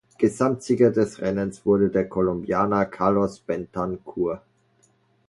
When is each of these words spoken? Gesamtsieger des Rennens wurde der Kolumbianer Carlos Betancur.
Gesamtsieger 0.17 0.89
des 0.89 1.21
Rennens 1.21 1.63
wurde 1.63 1.89
der 1.91 2.09
Kolumbianer 2.09 2.87
Carlos 2.87 3.37
Betancur. 3.39 4.41